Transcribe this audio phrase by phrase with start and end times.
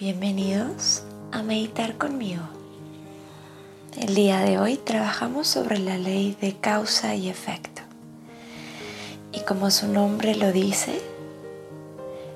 [0.00, 1.02] Bienvenidos
[1.32, 2.44] a meditar conmigo.
[3.96, 7.82] El día de hoy trabajamos sobre la ley de causa y efecto.
[9.32, 11.00] Y como su nombre lo dice,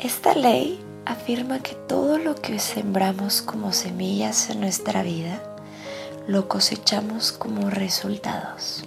[0.00, 5.40] esta ley afirma que todo lo que sembramos como semillas en nuestra vida,
[6.26, 8.82] lo cosechamos como resultados.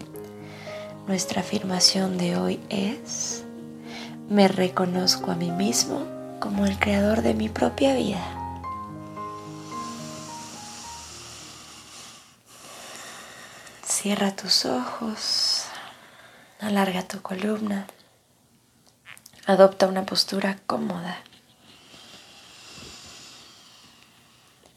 [1.07, 3.45] Nuestra afirmación de hoy es,
[4.29, 6.03] me reconozco a mí mismo
[6.41, 8.36] como el creador de mi propia vida.
[13.87, 15.63] Cierra tus ojos,
[16.59, 17.87] alarga tu columna,
[19.45, 21.17] adopta una postura cómoda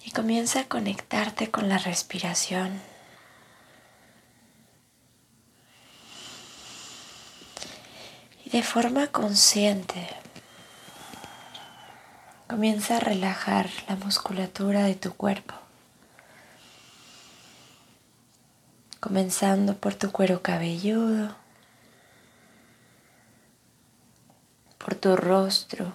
[0.05, 2.80] y comienza a conectarte con la respiración.
[8.45, 10.08] Y de forma consciente
[12.47, 15.70] comienza a relajar la musculatura de tu cuerpo.
[19.01, 21.34] Comenzando por tu cuero cabelludo,
[24.77, 25.95] por tu rostro,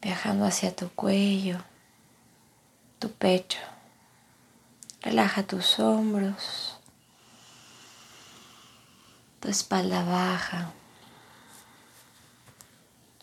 [0.00, 1.58] viajando hacia tu cuello,
[2.98, 3.58] tu pecho.
[5.00, 6.76] Relaja tus hombros,
[9.40, 10.72] tu espalda baja,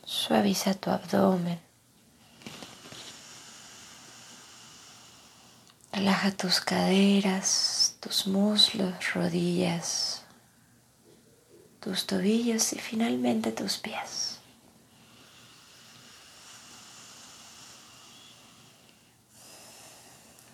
[0.04, 1.65] suaviza tu abdomen.
[5.96, 10.24] Relaja tus caderas, tus muslos, rodillas,
[11.80, 14.38] tus tobillos y finalmente tus pies.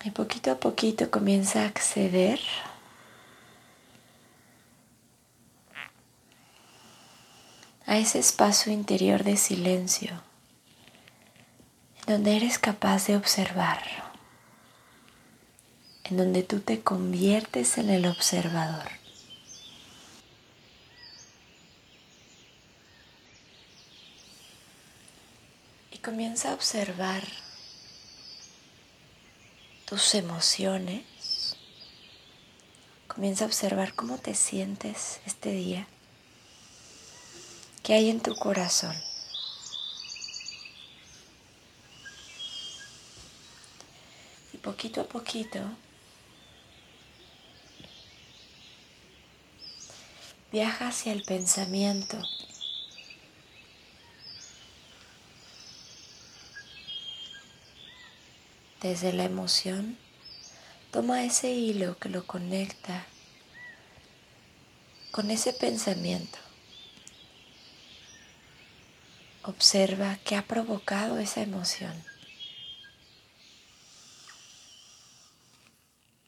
[0.04, 2.38] Y poquito a poquito comienza a acceder
[7.84, 10.22] a ese espacio interior de silencio
[12.06, 14.01] donde eres capaz de observar
[16.04, 18.90] en donde tú te conviertes en el observador.
[25.92, 27.22] Y comienza a observar
[29.84, 31.56] tus emociones.
[33.06, 35.86] Comienza a observar cómo te sientes este día.
[37.82, 38.96] ¿Qué hay en tu corazón?
[44.52, 45.60] Y poquito a poquito
[50.52, 52.22] viaja hacia el pensamiento.
[58.82, 59.96] Desde la emoción,
[60.90, 63.06] toma ese hilo que lo conecta
[65.10, 66.38] con ese pensamiento.
[69.44, 71.94] Observa qué ha provocado esa emoción.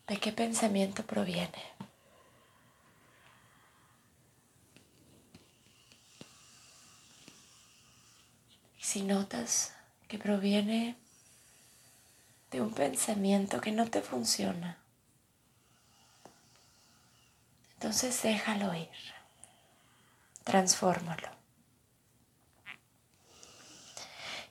[0.09, 1.63] ¿De qué pensamiento proviene?
[8.95, 9.73] Si notas
[10.07, 10.97] que proviene
[12.53, 14.79] de un pensamiento que no te funciona,
[17.73, 18.89] entonces déjalo ir,
[20.45, 21.29] transfórmalo.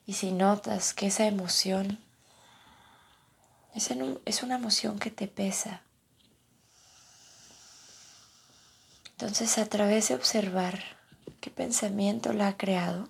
[0.05, 1.97] Y si notas que esa emoción
[3.73, 5.83] es una emoción que te pesa,
[9.11, 10.83] entonces a través de observar
[11.39, 13.07] qué pensamiento la ha creado,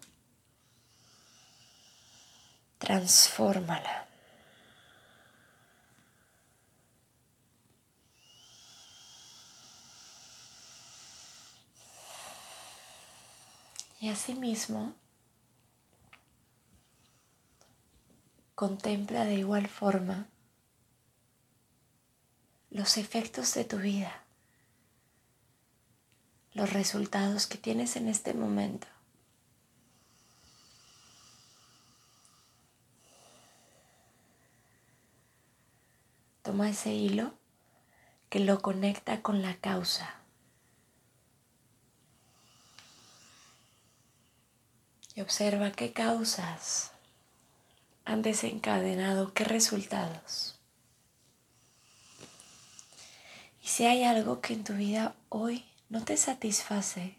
[2.83, 4.07] transfórmala.
[14.01, 14.95] Y asimismo,
[18.53, 20.27] contempla de igual forma
[22.69, 24.25] los efectos de tu vida,
[26.51, 28.92] los resultados que tienes en este momento.
[36.53, 37.33] Toma ese hilo
[38.29, 40.17] que lo conecta con la causa.
[45.15, 46.91] Y observa qué causas
[48.05, 50.59] han desencadenado qué resultados.
[53.63, 57.15] Y si hay algo que en tu vida hoy no te satisface,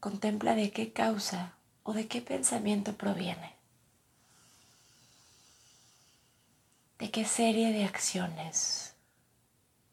[0.00, 3.51] contempla de qué causa o de qué pensamiento proviene.
[7.02, 8.94] De qué serie de acciones,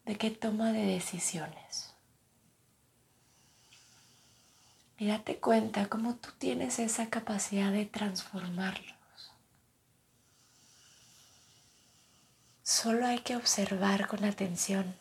[0.04, 1.92] de qué toma de decisiones.
[4.96, 8.94] Y date cuenta cómo tú tienes esa capacidad de transformarlos.
[12.62, 14.94] Solo hay que observar con atención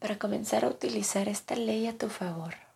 [0.00, 2.67] para comenzar a utilizar esta ley a tu favor.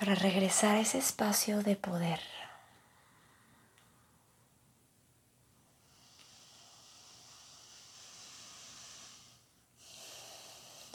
[0.00, 2.20] Para regresar a ese espacio de poder.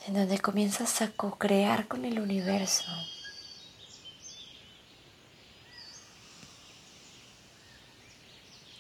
[0.08, 2.86] en donde comienzas a co-crear con el universo.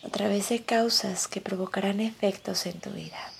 [0.03, 3.31] A través de causas que provocarán efectos en tu vida.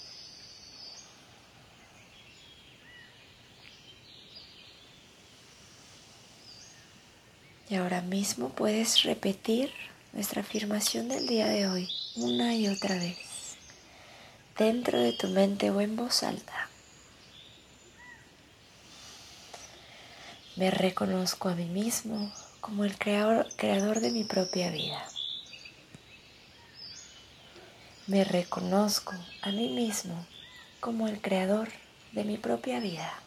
[7.76, 9.70] Ahora mismo puedes repetir
[10.14, 13.18] nuestra afirmación del día de hoy una y otra vez,
[14.58, 16.70] dentro de tu mente o en voz alta.
[20.56, 22.32] Me reconozco a mí mismo
[22.62, 25.06] como el creador, creador de mi propia vida.
[28.08, 30.26] Me reconozco a mí mismo
[30.80, 31.70] como el creador
[32.14, 33.25] de mi propia vida.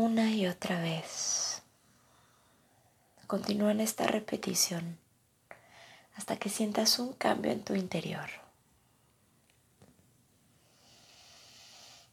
[0.00, 1.60] Una y otra vez.
[3.26, 4.96] Continúa en esta repetición
[6.14, 8.30] hasta que sientas un cambio en tu interior.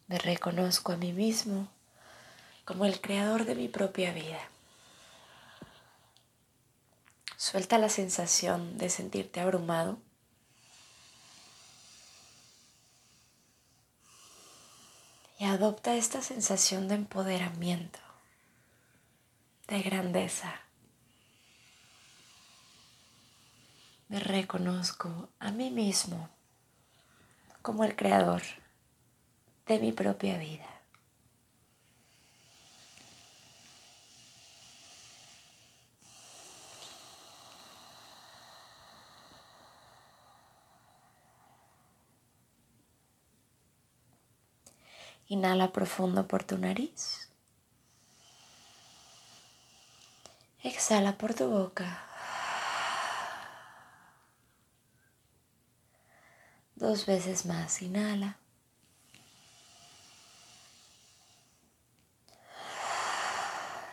[0.08, 1.68] Me reconozco a mí mismo
[2.66, 4.42] como el creador de mi propia vida.
[7.38, 10.00] Suelta la sensación de sentirte abrumado.
[15.38, 18.00] Y adopta esta sensación de empoderamiento,
[19.68, 20.66] de grandeza.
[24.08, 26.30] me reconozco a mí mismo
[27.62, 28.44] como el creador
[29.66, 30.75] de mi propia vida.
[45.27, 47.30] Inhala profundo por tu nariz.
[50.63, 52.04] Exhala por tu boca.
[56.75, 58.38] Dos veces más, inhala.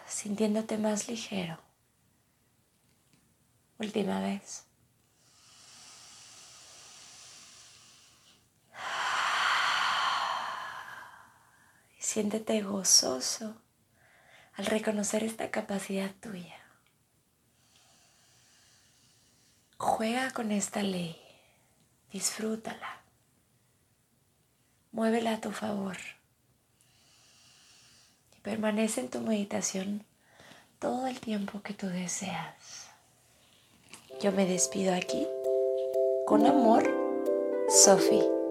[0.06, 1.58] Sintiéndote más ligero.
[3.79, 4.67] Última vez.
[12.12, 13.55] Siéntete gozoso
[14.53, 16.61] al reconocer esta capacidad tuya.
[19.79, 21.17] Juega con esta ley.
[22.12, 23.00] Disfrútala.
[24.91, 25.97] Muévela a tu favor.
[28.37, 30.05] Y permanece en tu meditación
[30.81, 32.91] todo el tiempo que tú deseas.
[34.20, 35.26] Yo me despido aquí.
[36.26, 36.85] Con amor,
[37.70, 38.42] Sophie.